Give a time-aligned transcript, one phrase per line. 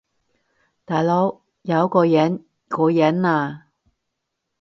[0.83, 2.43] 大佬，有個影！
[2.69, 3.67] 個影呀！